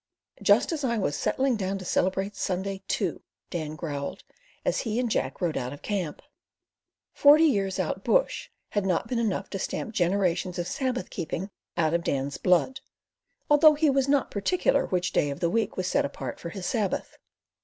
"Just 0.41 0.71
as 0.71 0.83
I 0.83 0.97
was 0.97 1.15
settling 1.15 1.57
down 1.57 1.77
to 1.77 1.85
celebrate 1.85 2.35
Sunday, 2.35 2.81
too," 2.87 3.21
Dan 3.51 3.75
growled, 3.75 4.23
as 4.65 4.79
he 4.79 4.99
and 4.99 5.11
Jack 5.11 5.39
rode 5.41 5.55
out 5.57 5.73
of 5.73 5.83
camp. 5.83 6.23
Forty 7.13 7.43
years 7.43 7.77
out 7.79 8.03
bush 8.03 8.49
had 8.69 8.83
not 8.83 9.05
been 9.07 9.19
enough 9.19 9.47
to 9.51 9.59
stamp 9.59 9.93
generations 9.93 10.57
of 10.57 10.67
Sabbath 10.67 11.11
keeping 11.11 11.51
out 11.77 11.93
of 11.93 12.03
Dan's 12.03 12.37
blood, 12.39 12.79
although 13.47 13.75
he 13.75 13.91
was 13.91 14.09
not 14.09 14.31
particular 14.31 14.87
which 14.87 15.13
day 15.13 15.29
of 15.29 15.39
the 15.39 15.51
week 15.51 15.77
was 15.77 15.85
set 15.85 16.03
apart 16.03 16.39
for 16.39 16.49
his 16.49 16.65
Sabbath. 16.65 17.19